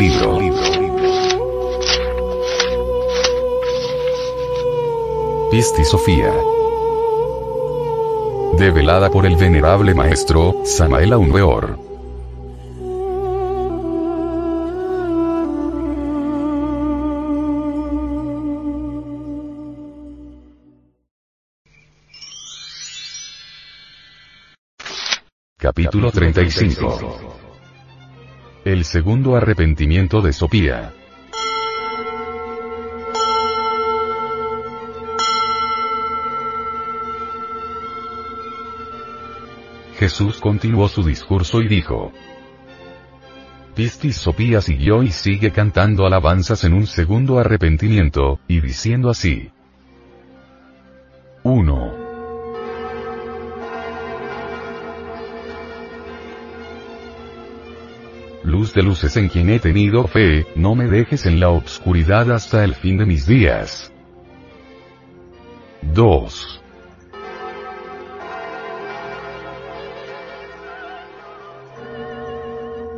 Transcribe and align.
Libro. 0.00 0.38
Pisti 5.50 5.84
Sofía. 5.84 6.32
Develada 8.56 9.10
por 9.10 9.26
el 9.26 9.36
venerable 9.36 9.92
maestro, 9.92 10.62
Samael 10.64 11.12
Aunweor. 11.12 11.78
Capítulo 25.58 26.10
35 26.10 27.29
El 28.62 28.84
segundo 28.84 29.36
arrepentimiento 29.36 30.20
de 30.20 30.34
Sofía. 30.34 30.92
Jesús 39.96 40.40
continuó 40.40 40.88
su 40.88 41.02
discurso 41.02 41.62
y 41.62 41.68
dijo, 41.68 42.12
Pistis 43.74 44.16
Sofía 44.16 44.60
siguió 44.60 45.02
y 45.02 45.10
sigue 45.10 45.52
cantando 45.52 46.04
alabanzas 46.04 46.62
en 46.64 46.74
un 46.74 46.86
segundo 46.86 47.38
arrepentimiento, 47.38 48.40
y 48.46 48.60
diciendo 48.60 49.08
así. 49.08 49.52
1. 51.44 51.99
Luz 58.42 58.72
de 58.72 58.82
luces 58.82 59.16
en 59.16 59.28
quien 59.28 59.50
he 59.50 59.58
tenido 59.58 60.06
fe, 60.06 60.46
no 60.56 60.74
me 60.74 60.86
dejes 60.86 61.26
en 61.26 61.40
la 61.40 61.50
obscuridad 61.50 62.32
hasta 62.32 62.64
el 62.64 62.74
fin 62.74 62.96
de 62.96 63.04
mis 63.04 63.26
días. 63.26 63.92
2. 65.82 66.62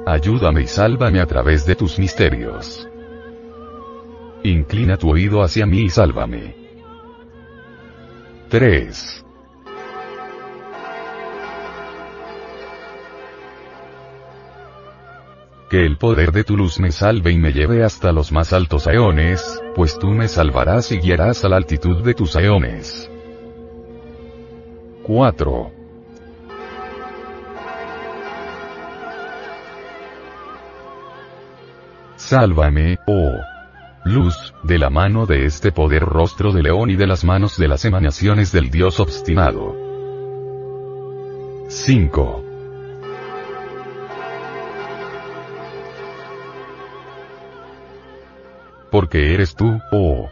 Ayúdame 0.07 0.63
y 0.63 0.67
sálvame 0.67 1.21
a 1.21 1.27
través 1.27 1.67
de 1.67 1.75
tus 1.75 1.99
misterios. 1.99 2.89
Inclina 4.45 4.97
tu 4.97 5.11
oído 5.11 5.43
hacia 5.43 5.67
mí 5.67 5.83
y 5.83 5.91
sálvame. 5.91 6.55
3. 8.49 9.25
Que 15.73 15.87
el 15.87 15.97
poder 15.97 16.33
de 16.33 16.45
tu 16.45 16.55
luz 16.55 16.79
me 16.81 16.93
salve 16.93 17.33
y 17.33 17.39
me 17.39 17.55
lleve 17.55 17.83
hasta 17.83 18.13
los 18.13 18.31
más 18.31 18.53
altos 18.53 18.87
aeones, 18.87 19.59
pues 19.75 19.99
tú 19.99 20.09
me 20.09 20.29
salvarás 20.29 20.93
y 20.93 20.99
guiarás 20.99 21.47
a 21.47 21.49
la 21.49 21.57
altitud 21.57 22.05
de 22.05 22.13
tus 22.13 22.37
aeones. 22.37 23.11
4. 25.03 25.71
Sálvame, 32.17 32.99
oh 33.07 33.33
luz, 34.05 34.53
de 34.65 34.79
la 34.79 34.91
mano 34.91 35.25
de 35.25 35.47
este 35.47 35.73
poder 35.73 36.03
rostro 36.03 36.53
de 36.53 36.65
león 36.65 36.91
y 36.91 36.97
de 36.97 37.07
las 37.07 37.25
manos 37.25 37.57
de 37.57 37.69
las 37.69 37.87
emanaciones 37.87 38.53
del 38.53 38.71
Dios 38.71 39.01
obstinado. 39.01 39.75
5. 41.69 42.52
Porque 48.93 49.35
eres 49.35 49.57
tú, 49.57 49.81
oh 49.91 50.31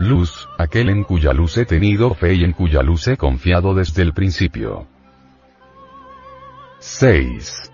luz, 0.00 0.48
aquel 0.58 0.90
en 0.90 1.04
cuya 1.04 1.32
luz 1.32 1.56
he 1.56 1.64
tenido 1.64 2.14
fe 2.14 2.34
y 2.34 2.42
en 2.42 2.52
cuya 2.52 2.82
luz 2.82 3.06
he 3.06 3.16
confiado 3.16 3.74
desde 3.74 4.02
el 4.02 4.12
principio. 4.12 4.88
6. 6.80 7.70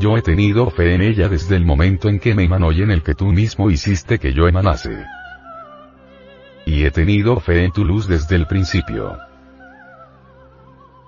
Yo 0.00 0.16
he 0.16 0.22
tenido 0.22 0.70
fe 0.70 0.94
en 0.94 1.02
ella 1.02 1.28
desde 1.28 1.56
el 1.56 1.66
momento 1.66 2.08
en 2.08 2.18
que 2.18 2.34
me 2.34 2.44
emanó 2.44 2.72
y 2.72 2.82
en 2.82 2.90
el 2.90 3.02
que 3.02 3.14
tú 3.14 3.26
mismo 3.26 3.70
hiciste 3.70 4.18
que 4.18 4.32
yo 4.32 4.48
emanase. 4.48 5.04
Y 6.64 6.84
he 6.84 6.90
tenido 6.90 7.38
fe 7.38 7.64
en 7.64 7.70
tu 7.70 7.84
luz 7.84 8.08
desde 8.08 8.36
el 8.36 8.46
principio. 8.46 9.18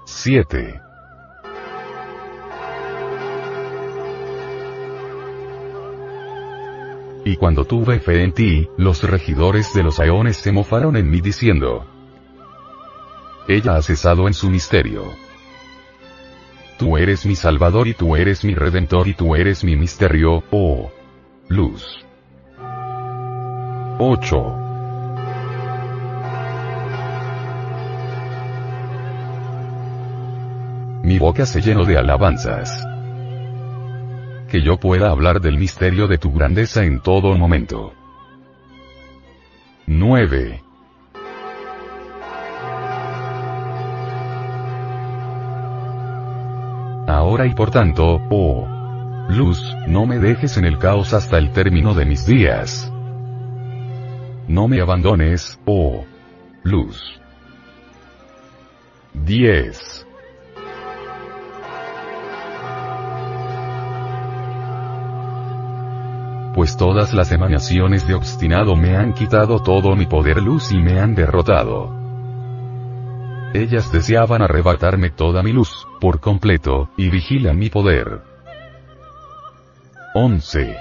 7. 0.05 0.86
Y 7.27 7.35
cuando 7.35 7.65
tuve 7.65 7.99
fe 7.99 8.23
en 8.23 8.31
ti, 8.31 8.69
los 8.77 9.03
regidores 9.03 9.75
de 9.75 9.83
los 9.83 9.99
aeones 9.99 10.37
se 10.37 10.53
mofaron 10.53 10.97
en 10.97 11.11
mí 11.11 11.21
diciendo, 11.21 11.85
Ella 13.49 13.75
ha 13.75 13.83
cesado 13.83 14.29
en 14.29 14.33
su 14.33 14.49
misterio. 14.49 15.03
Tú 16.79 16.97
eres 16.97 17.27
mi 17.27 17.35
Salvador 17.35 17.89
y 17.89 17.95
tú 17.95 18.15
eres 18.15 18.45
mi 18.45 18.55
Redentor 18.55 19.09
y 19.09 19.15
tú 19.15 19.35
eres 19.35 19.65
mi 19.65 19.75
misterio, 19.75 20.45
oh 20.53 20.93
luz. 21.49 22.07
8. 23.99 24.63
Mi 31.03 31.19
boca 31.19 31.45
se 31.45 31.61
llenó 31.61 31.85
de 31.85 31.99
alabanzas. 31.99 32.96
Que 34.49 34.63
yo 34.63 34.77
pueda 34.79 35.11
hablar 35.11 35.41
del 35.41 35.59
misterio 35.59 36.07
de 36.07 36.19
tu 36.19 36.33
grandeza 36.33 36.85
en 36.85 37.01
todo 37.01 37.37
momento. 37.37 37.93
9. 39.87 40.63
Ahora 47.09 47.47
y 47.47 47.55
por 47.55 47.71
tanto, 47.71 48.21
oh 48.31 48.69
luz, 49.29 49.61
no 49.87 50.07
me 50.07 50.19
dejes 50.19 50.57
en 50.57 50.65
el 50.65 50.79
caos 50.79 51.13
hasta 51.13 51.39
el 51.39 51.53
término 51.53 51.95
de 51.95 52.05
mis 52.05 52.27
días. 52.27 52.93
No 54.49 54.69
me 54.69 54.81
abandones, 54.81 55.59
oh 55.65 56.05
luz. 56.63 57.21
10. 59.15 60.06
Pues 66.57 66.79
todas 66.79 67.13
las 67.13 67.33
emanaciones 67.33 68.09
de 68.09 68.15
obstinado 68.15 68.77
me 68.77 68.97
han 68.97 69.13
quitado 69.13 69.63
todo 69.63 69.95
mi 69.95 70.07
poder 70.07 70.43
luz 70.43 70.73
y 70.73 70.79
me 70.79 70.99
han 70.99 71.15
derrotado. 71.15 71.95
Ellas 73.53 73.93
deseaban 73.93 74.41
arrebatarme 74.41 75.11
toda 75.11 75.43
mi 75.43 75.53
luz, 75.53 75.87
por 76.01 76.19
completo, 76.19 76.89
y 76.97 77.11
vigilan 77.11 77.59
mi 77.59 77.69
poder. 77.69 78.23
11. 80.15 80.79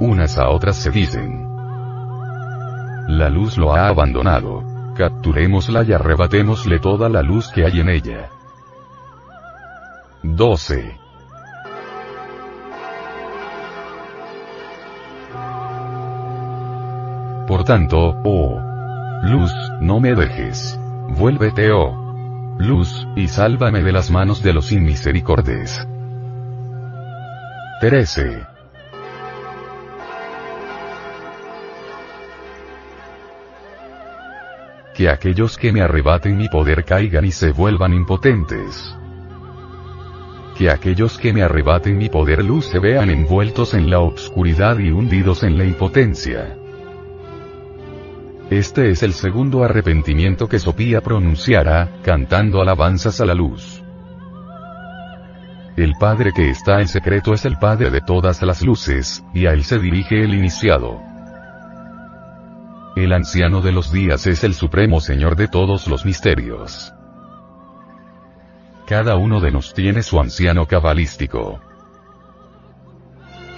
Unas 0.00 0.38
a 0.38 0.48
otras 0.48 0.76
se 0.76 0.90
dicen. 0.90 1.46
La 3.08 3.28
luz 3.28 3.58
lo 3.58 3.74
ha 3.74 3.88
abandonado. 3.88 4.64
Capturémosla 4.96 5.82
y 5.82 5.92
arrebatémosle 5.92 6.78
toda 6.78 7.10
la 7.10 7.20
luz 7.20 7.50
que 7.50 7.66
hay 7.66 7.80
en 7.80 7.90
ella. 7.90 8.30
12. 10.38 10.96
Por 17.48 17.64
tanto, 17.64 18.14
oh 18.24 18.60
luz, 19.24 19.52
no 19.80 19.98
me 19.98 20.14
dejes. 20.14 20.78
Vuélvete, 21.08 21.72
oh 21.72 22.54
luz, 22.56 23.08
y 23.16 23.26
sálvame 23.26 23.82
de 23.82 23.90
las 23.90 24.12
manos 24.12 24.40
de 24.40 24.52
los 24.52 24.70
inmisericordes. 24.70 25.84
13. 27.80 28.46
que 34.94 35.08
aquellos 35.08 35.56
que 35.58 35.72
me 35.72 35.80
arrebaten 35.80 36.36
mi 36.36 36.48
poder 36.48 36.84
caigan 36.84 37.24
y 37.24 37.32
se 37.32 37.50
vuelvan 37.52 37.92
impotentes. 37.92 38.96
Que 40.58 40.70
aquellos 40.70 41.18
que 41.18 41.32
me 41.32 41.42
arrebaten 41.42 41.96
mi 41.96 42.08
poder 42.08 42.44
luz 42.44 42.66
se 42.66 42.80
vean 42.80 43.10
envueltos 43.10 43.74
en 43.74 43.88
la 43.88 44.00
obscuridad 44.00 44.76
y 44.80 44.90
hundidos 44.90 45.44
en 45.44 45.56
la 45.56 45.64
impotencia. 45.64 46.56
Este 48.50 48.90
es 48.90 49.04
el 49.04 49.12
segundo 49.12 49.62
arrepentimiento 49.62 50.48
que 50.48 50.58
Sofía 50.58 51.00
pronunciará, 51.00 52.00
cantando 52.02 52.60
alabanzas 52.60 53.20
a 53.20 53.26
la 53.26 53.34
luz. 53.34 53.84
El 55.76 55.92
Padre 56.00 56.32
que 56.34 56.50
está 56.50 56.80
en 56.80 56.88
secreto 56.88 57.34
es 57.34 57.44
el 57.44 57.56
Padre 57.56 57.90
de 57.92 58.00
todas 58.00 58.42
las 58.42 58.60
luces, 58.60 59.22
y 59.32 59.46
a 59.46 59.52
él 59.52 59.62
se 59.62 59.78
dirige 59.78 60.24
el 60.24 60.34
iniciado. 60.34 61.00
El 62.96 63.12
anciano 63.12 63.60
de 63.60 63.70
los 63.70 63.92
días 63.92 64.26
es 64.26 64.42
el 64.42 64.54
supremo 64.54 65.00
Señor 65.00 65.36
de 65.36 65.46
todos 65.46 65.86
los 65.86 66.04
misterios. 66.04 66.92
Cada 68.88 69.16
uno 69.16 69.38
de 69.40 69.50
nos 69.50 69.74
tiene 69.74 70.02
su 70.02 70.18
anciano 70.18 70.64
cabalístico. 70.66 71.60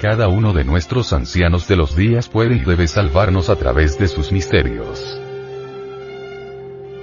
Cada 0.00 0.26
uno 0.26 0.52
de 0.52 0.64
nuestros 0.64 1.12
ancianos 1.12 1.68
de 1.68 1.76
los 1.76 1.94
días 1.94 2.28
puede 2.28 2.56
y 2.56 2.58
debe 2.58 2.88
salvarnos 2.88 3.48
a 3.48 3.54
través 3.54 3.96
de 3.96 4.08
sus 4.08 4.32
misterios. 4.32 5.20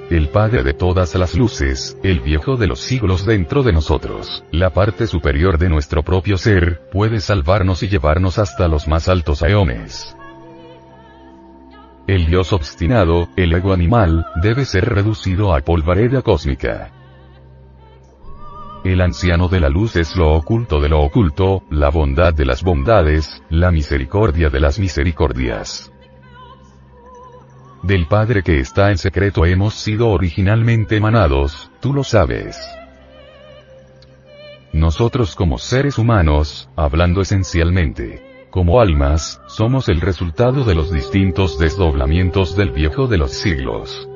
El 0.09 0.27
Padre 0.27 0.63
de 0.63 0.73
todas 0.73 1.15
las 1.15 1.35
luces, 1.35 1.97
el 2.03 2.19
viejo 2.19 2.57
de 2.57 2.67
los 2.67 2.81
siglos 2.81 3.25
dentro 3.25 3.63
de 3.63 3.71
nosotros, 3.71 4.43
la 4.51 4.71
parte 4.71 5.07
superior 5.07 5.57
de 5.57 5.69
nuestro 5.69 6.03
propio 6.03 6.37
ser, 6.37 6.81
puede 6.91 7.21
salvarnos 7.21 7.81
y 7.83 7.87
llevarnos 7.87 8.39
hasta 8.39 8.67
los 8.67 8.89
más 8.89 9.07
altos 9.07 9.41
aeones. 9.41 10.17
El 12.07 12.25
Dios 12.25 12.51
obstinado, 12.51 13.29
el 13.37 13.53
ego 13.53 13.71
animal, 13.71 14.25
debe 14.41 14.65
ser 14.65 14.83
reducido 14.83 15.55
a 15.55 15.61
polvareda 15.61 16.21
cósmica. 16.21 16.91
El 18.83 19.01
anciano 19.01 19.47
de 19.47 19.59
la 19.59 19.69
luz 19.69 19.95
es 19.95 20.15
lo 20.15 20.33
oculto 20.33 20.79
de 20.79 20.89
lo 20.89 21.01
oculto, 21.01 21.63
la 21.69 21.89
bondad 21.89 22.33
de 22.33 22.45
las 22.45 22.63
bondades, 22.63 23.43
la 23.49 23.71
misericordia 23.71 24.49
de 24.49 24.59
las 24.59 24.79
misericordias. 24.79 25.91
Del 27.83 28.07
Padre 28.07 28.43
que 28.43 28.59
está 28.59 28.91
en 28.91 28.97
secreto 28.97 29.45
hemos 29.45 29.73
sido 29.73 30.09
originalmente 30.09 30.97
emanados, 30.97 31.71
tú 31.79 31.93
lo 31.93 32.03
sabes. 32.03 32.57
Nosotros 34.73 35.35
como 35.35 35.57
seres 35.57 35.97
humanos, 35.97 36.69
hablando 36.75 37.21
esencialmente, 37.21 38.47
como 38.51 38.79
almas, 38.79 39.41
somos 39.47 39.89
el 39.89 40.01
resultado 40.01 40.63
de 40.63 40.75
los 40.75 40.91
distintos 40.91 41.57
desdoblamientos 41.57 42.55
del 42.55 42.71
viejo 42.71 43.07
de 43.07 43.17
los 43.17 43.31
siglos. 43.31 44.07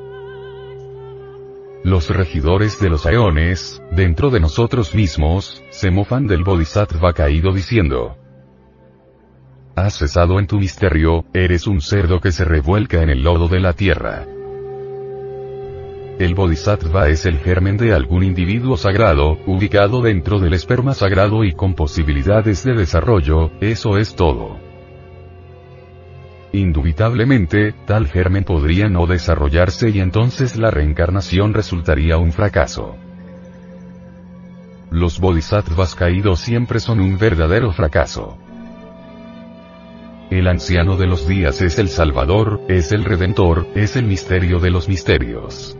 Los 1.83 2.09
regidores 2.09 2.79
de 2.79 2.89
los 2.89 3.07
aeones, 3.07 3.81
dentro 3.91 4.29
de 4.29 4.39
nosotros 4.39 4.93
mismos, 4.93 5.63
se 5.71 5.89
mofan 5.89 6.27
del 6.27 6.43
bodhisattva 6.43 7.13
caído 7.13 7.53
diciendo, 7.53 8.17
Has 9.75 9.97
cesado 9.97 10.39
en 10.39 10.45
tu 10.45 10.59
misterio, 10.59 11.25
eres 11.33 11.65
un 11.65 11.81
cerdo 11.81 12.19
que 12.19 12.31
se 12.31 12.45
revuelca 12.45 13.01
en 13.01 13.09
el 13.09 13.23
lodo 13.23 13.47
de 13.47 13.59
la 13.59 13.73
tierra. 13.73 14.27
El 16.19 16.35
bodhisattva 16.35 17.09
es 17.09 17.25
el 17.25 17.39
germen 17.39 17.77
de 17.77 17.93
algún 17.93 18.21
individuo 18.21 18.77
sagrado, 18.77 19.39
ubicado 19.47 20.03
dentro 20.03 20.39
del 20.39 20.53
esperma 20.53 20.93
sagrado 20.93 21.43
y 21.43 21.53
con 21.53 21.73
posibilidades 21.73 22.63
de 22.63 22.73
desarrollo, 22.73 23.49
eso 23.59 23.97
es 23.97 24.13
todo. 24.15 24.70
Indubitablemente, 26.53 27.73
tal 27.85 28.07
germen 28.07 28.43
podría 28.43 28.89
no 28.89 29.07
desarrollarse 29.07 29.89
y 29.89 30.01
entonces 30.01 30.57
la 30.57 30.69
reencarnación 30.69 31.53
resultaría 31.53 32.17
un 32.17 32.33
fracaso. 32.33 32.97
Los 34.89 35.21
bodhisattvas 35.21 35.95
caídos 35.95 36.41
siempre 36.41 36.81
son 36.81 36.99
un 36.99 37.17
verdadero 37.17 37.71
fracaso. 37.71 38.37
El 40.29 40.47
anciano 40.47 40.97
de 40.97 41.07
los 41.07 41.27
días 41.27 41.61
es 41.61 41.79
el 41.79 41.87
Salvador, 41.87 42.61
es 42.67 42.91
el 42.91 43.05
Redentor, 43.05 43.67
es 43.75 43.95
el 43.95 44.05
misterio 44.05 44.59
de 44.59 44.71
los 44.71 44.89
misterios. 44.89 45.77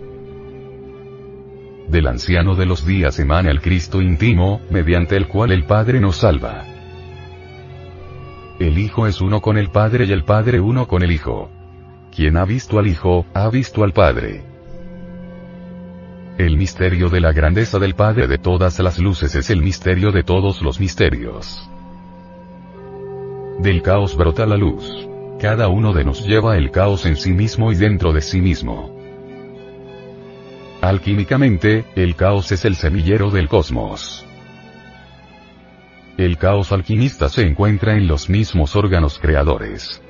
Del 1.89 2.07
anciano 2.07 2.56
de 2.56 2.65
los 2.65 2.85
días 2.85 3.19
emana 3.19 3.51
el 3.51 3.59
Cristo 3.59 4.01
íntimo, 4.01 4.62
mediante 4.69 5.17
el 5.17 5.27
cual 5.27 5.51
el 5.51 5.65
Padre 5.65 6.00
nos 6.00 6.17
salva. 6.17 6.63
El 8.61 8.77
Hijo 8.77 9.07
es 9.07 9.21
uno 9.21 9.41
con 9.41 9.57
el 9.57 9.71
Padre 9.71 10.05
y 10.05 10.11
el 10.11 10.23
Padre 10.23 10.59
uno 10.59 10.87
con 10.87 11.01
el 11.01 11.11
Hijo. 11.11 11.49
Quien 12.15 12.37
ha 12.37 12.45
visto 12.45 12.77
al 12.77 12.85
Hijo, 12.85 13.25
ha 13.33 13.49
visto 13.49 13.83
al 13.83 13.91
Padre. 13.91 14.43
El 16.37 16.57
misterio 16.57 17.09
de 17.09 17.21
la 17.21 17.33
grandeza 17.33 17.79
del 17.79 17.95
Padre 17.95 18.27
de 18.27 18.37
todas 18.37 18.77
las 18.77 18.99
luces 18.99 19.33
es 19.33 19.49
el 19.49 19.63
misterio 19.63 20.11
de 20.11 20.21
todos 20.21 20.61
los 20.61 20.79
misterios. 20.79 21.67
Del 23.57 23.81
caos 23.81 24.15
brota 24.15 24.45
la 24.45 24.57
luz. 24.57 25.07
Cada 25.39 25.67
uno 25.67 25.91
de 25.91 26.03
nos 26.03 26.23
lleva 26.23 26.55
el 26.55 26.69
caos 26.69 27.07
en 27.07 27.15
sí 27.15 27.33
mismo 27.33 27.71
y 27.71 27.75
dentro 27.75 28.13
de 28.13 28.21
sí 28.21 28.41
mismo. 28.41 28.95
Alquímicamente, 30.81 31.85
el 31.95 32.15
caos 32.15 32.51
es 32.51 32.63
el 32.65 32.75
semillero 32.75 33.31
del 33.31 33.47
cosmos. 33.47 34.23
El 36.17 36.37
caos 36.37 36.71
alquimista 36.71 37.29
se 37.29 37.41
encuentra 37.41 37.95
en 37.95 38.07
los 38.07 38.29
mismos 38.29 38.75
órganos 38.75 39.17
creadores. 39.19 40.01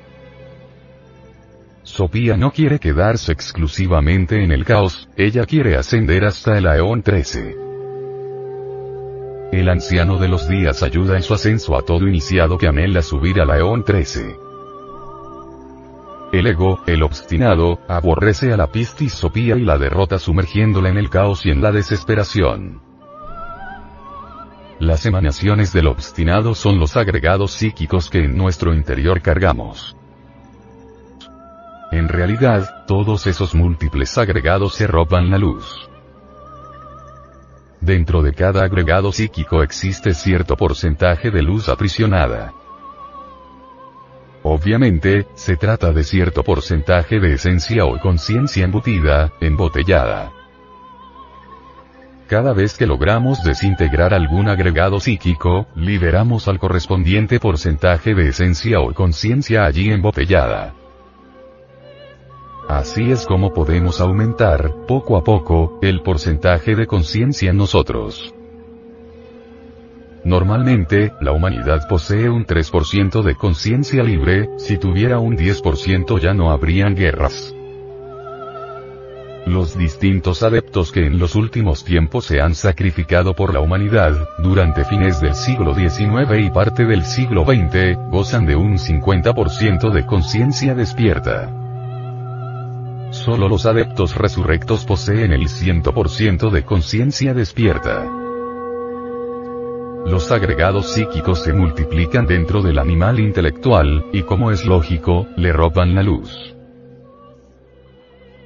Sofía 1.84 2.36
no 2.36 2.52
quiere 2.52 2.78
quedarse 2.78 3.32
exclusivamente 3.32 4.42
en 4.42 4.52
el 4.52 4.64
caos, 4.64 5.08
ella 5.16 5.46
quiere 5.46 5.76
ascender 5.76 6.24
hasta 6.24 6.58
el 6.58 6.66
Aeón 6.66 7.02
13. 7.02 7.56
El 9.52 9.68
anciano 9.68 10.18
de 10.18 10.28
los 10.28 10.48
días 10.48 10.82
ayuda 10.82 11.16
en 11.16 11.22
su 11.22 11.34
ascenso 11.34 11.76
a 11.76 11.82
todo 11.82 12.08
iniciado 12.08 12.56
que 12.56 12.68
anhela 12.68 13.02
subir 13.02 13.40
al 13.40 13.50
Aeón 13.50 13.84
13. 13.84 14.36
El 16.32 16.46
ego, 16.46 16.80
el 16.86 17.02
obstinado, 17.02 17.78
aborrece 17.88 18.52
a 18.52 18.56
la 18.56 18.68
pistis 18.68 19.12
Sofía 19.12 19.56
y 19.56 19.64
la 19.64 19.76
derrota 19.76 20.18
sumergiéndola 20.18 20.88
en 20.88 20.96
el 20.96 21.10
caos 21.10 21.44
y 21.44 21.50
en 21.50 21.60
la 21.60 21.72
desesperación. 21.72 22.91
Las 24.82 25.06
emanaciones 25.06 25.72
del 25.72 25.86
obstinado 25.86 26.56
son 26.56 26.80
los 26.80 26.96
agregados 26.96 27.52
psíquicos 27.52 28.10
que 28.10 28.24
en 28.24 28.36
nuestro 28.36 28.74
interior 28.74 29.22
cargamos. 29.22 29.96
En 31.92 32.08
realidad, 32.08 32.84
todos 32.88 33.28
esos 33.28 33.54
múltiples 33.54 34.18
agregados 34.18 34.74
se 34.74 34.88
roban 34.88 35.30
la 35.30 35.38
luz. 35.38 35.88
Dentro 37.80 38.22
de 38.22 38.34
cada 38.34 38.64
agregado 38.64 39.12
psíquico 39.12 39.62
existe 39.62 40.14
cierto 40.14 40.56
porcentaje 40.56 41.30
de 41.30 41.42
luz 41.42 41.68
aprisionada. 41.68 42.52
Obviamente, 44.42 45.28
se 45.36 45.56
trata 45.56 45.92
de 45.92 46.02
cierto 46.02 46.42
porcentaje 46.42 47.20
de 47.20 47.34
esencia 47.34 47.84
o 47.84 48.00
conciencia 48.00 48.64
embutida, 48.64 49.32
embotellada. 49.40 50.41
Cada 52.32 52.54
vez 52.54 52.78
que 52.78 52.86
logramos 52.86 53.44
desintegrar 53.44 54.14
algún 54.14 54.48
agregado 54.48 55.00
psíquico, 55.00 55.66
liberamos 55.76 56.48
al 56.48 56.58
correspondiente 56.58 57.38
porcentaje 57.38 58.14
de 58.14 58.28
esencia 58.30 58.80
o 58.80 58.94
conciencia 58.94 59.66
allí 59.66 59.90
embotellada. 59.90 60.72
Así 62.70 63.12
es 63.12 63.26
como 63.26 63.52
podemos 63.52 64.00
aumentar, 64.00 64.72
poco 64.88 65.18
a 65.18 65.24
poco, 65.24 65.78
el 65.82 66.00
porcentaje 66.00 66.74
de 66.74 66.86
conciencia 66.86 67.50
en 67.50 67.58
nosotros. 67.58 68.34
Normalmente, 70.24 71.12
la 71.20 71.32
humanidad 71.32 71.86
posee 71.86 72.30
un 72.30 72.46
3% 72.46 73.22
de 73.22 73.34
conciencia 73.34 74.02
libre, 74.02 74.48
si 74.56 74.78
tuviera 74.78 75.18
un 75.18 75.36
10% 75.36 76.18
ya 76.18 76.32
no 76.32 76.50
habrían 76.50 76.94
guerras. 76.94 77.54
Los 79.46 79.76
distintos 79.76 80.44
adeptos 80.44 80.92
que 80.92 81.04
en 81.04 81.18
los 81.18 81.34
últimos 81.34 81.84
tiempos 81.84 82.26
se 82.26 82.40
han 82.40 82.54
sacrificado 82.54 83.34
por 83.34 83.52
la 83.52 83.60
humanidad, 83.60 84.28
durante 84.38 84.84
fines 84.84 85.20
del 85.20 85.34
siglo 85.34 85.74
XIX 85.74 86.38
y 86.38 86.50
parte 86.50 86.84
del 86.84 87.04
siglo 87.04 87.44
XX, 87.44 87.98
gozan 88.10 88.46
de 88.46 88.54
un 88.54 88.78
50% 88.78 89.90
de 89.90 90.06
conciencia 90.06 90.74
despierta. 90.76 91.50
Solo 93.10 93.48
los 93.48 93.66
adeptos 93.66 94.14
resurrectos 94.14 94.84
poseen 94.84 95.32
el 95.32 95.48
100% 95.48 96.50
de 96.50 96.64
conciencia 96.64 97.34
despierta. 97.34 98.06
Los 100.06 100.30
agregados 100.30 100.92
psíquicos 100.92 101.42
se 101.42 101.52
multiplican 101.52 102.26
dentro 102.26 102.62
del 102.62 102.78
animal 102.78 103.18
intelectual, 103.18 104.06
y 104.12 104.22
como 104.22 104.52
es 104.52 104.64
lógico, 104.64 105.26
le 105.36 105.52
roban 105.52 105.94
la 105.94 106.02
luz. 106.02 106.54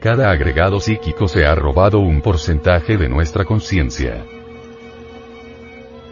Cada 0.00 0.30
agregado 0.30 0.78
psíquico 0.80 1.26
se 1.26 1.46
ha 1.46 1.54
robado 1.54 2.00
un 2.00 2.20
porcentaje 2.20 2.96
de 2.96 3.08
nuestra 3.08 3.44
conciencia. 3.44 4.24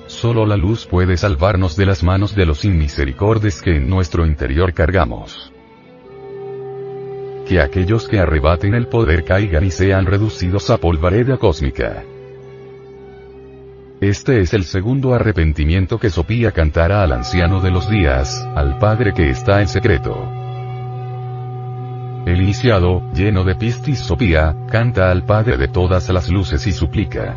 Solo 0.06 0.46
la 0.46 0.56
luz 0.56 0.86
puede 0.86 1.16
salvarnos 1.16 1.76
de 1.76 1.86
las 1.86 2.02
manos 2.02 2.34
de 2.34 2.46
los 2.46 2.64
inmisericordes 2.64 3.60
que 3.60 3.76
en 3.76 3.88
nuestro 3.88 4.26
interior 4.26 4.72
cargamos. 4.72 5.50
que 7.44 7.60
aquellos 7.60 8.08
que 8.08 8.18
arrebaten 8.18 8.74
el 8.74 8.88
poder 8.88 9.22
caigan 9.22 9.64
y 9.64 9.70
sean 9.70 10.06
reducidos 10.06 10.70
a 10.70 10.78
polvareda 10.78 11.36
cósmica. 11.36 12.02
Este 14.00 14.40
es 14.40 14.54
el 14.54 14.64
segundo 14.64 15.14
arrepentimiento 15.14 15.98
que 15.98 16.10
Sopía 16.10 16.52
cantará 16.52 17.02
al 17.02 17.12
anciano 17.12 17.60
de 17.60 17.70
los 17.70 17.88
días, 17.88 18.46
al 18.54 18.78
Padre 18.78 19.12
que 19.12 19.30
está 19.30 19.60
en 19.60 19.68
secreto. 19.68 20.43
El 22.26 22.40
iniciado, 22.40 23.02
lleno 23.12 23.44
de 23.44 23.54
pistis 23.54 23.98
Sopía, 23.98 24.56
canta 24.70 25.10
al 25.10 25.24
Padre 25.24 25.58
de 25.58 25.68
todas 25.68 26.08
las 26.08 26.30
luces 26.30 26.66
y 26.66 26.72
suplica. 26.72 27.36